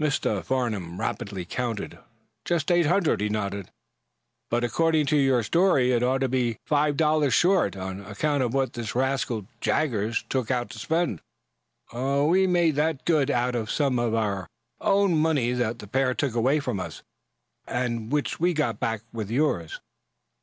[0.00, 0.42] Mr.
[0.42, 1.98] Farnum rapidly counted.
[2.46, 3.70] "Just eight hundred," he nodded.
[4.48, 8.54] "But, according to your story, it ought to be five dollars short, on account of
[8.54, 11.20] what this rascal, Jaggers, took out to spend."
[11.92, 14.48] "We've made that good out of some of our
[14.80, 17.02] own money that the pair took away from us,
[17.66, 19.82] and which we got back with yours."